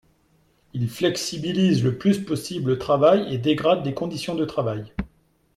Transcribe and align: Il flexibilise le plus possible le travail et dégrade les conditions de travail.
Il 0.73 0.89
flexibilise 0.89 1.83
le 1.83 1.95
plus 1.99 2.19
possible 2.25 2.71
le 2.71 2.79
travail 2.79 3.31
et 3.31 3.37
dégrade 3.37 3.85
les 3.85 3.93
conditions 3.93 4.33
de 4.33 4.45
travail. 4.45 4.91